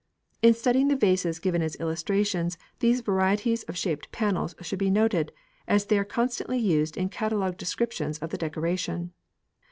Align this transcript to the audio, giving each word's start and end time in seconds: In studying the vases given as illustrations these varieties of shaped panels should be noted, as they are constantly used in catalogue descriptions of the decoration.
In 0.41 0.55
studying 0.55 0.87
the 0.87 0.95
vases 0.95 1.37
given 1.37 1.61
as 1.61 1.75
illustrations 1.79 2.57
these 2.79 3.01
varieties 3.01 3.61
of 3.65 3.77
shaped 3.77 4.11
panels 4.11 4.55
should 4.59 4.79
be 4.79 4.89
noted, 4.89 5.31
as 5.67 5.85
they 5.85 5.99
are 5.99 6.03
constantly 6.03 6.57
used 6.57 6.97
in 6.97 7.07
catalogue 7.07 7.55
descriptions 7.55 8.17
of 8.17 8.31
the 8.31 8.37
decoration. 8.39 9.13